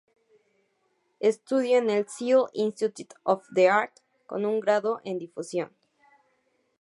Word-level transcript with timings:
Estudió 1.19 1.77
en 1.77 1.91
el 1.91 2.07
"Seoul 2.09 2.49
Institute 2.53 3.15
of 3.21 3.45
the 3.53 3.69
Arts" 3.69 4.01
con 4.25 4.45
un 4.47 4.59
grado 4.59 4.99
en 5.03 5.19
difusión. 5.19 5.71